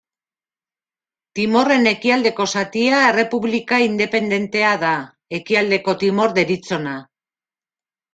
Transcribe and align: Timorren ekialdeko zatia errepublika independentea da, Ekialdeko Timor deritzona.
Timorren 1.39 1.83
ekialdeko 1.89 2.47
zatia 2.59 3.01
errepublika 3.09 3.79
independentea 3.89 4.71
da, 4.85 4.95
Ekialdeko 5.39 5.95
Timor 6.05 6.35
deritzona. 6.39 6.95